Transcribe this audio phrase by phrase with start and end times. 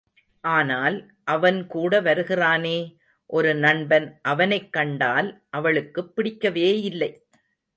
[0.41, 1.11] ஆனால்,
[1.23, 2.97] அவன் கூட வருகிறானே,
[3.25, 7.23] ஒரு நண்பன் அவனைக் கண்டால் அவளுக்குப் பிடிக்கவேயில்லை.